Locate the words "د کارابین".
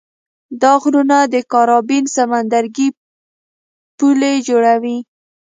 1.33-2.03